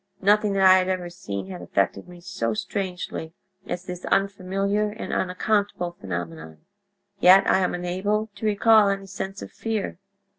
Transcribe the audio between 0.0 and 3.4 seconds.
"Nothing that I had ever seen had affected me so strangely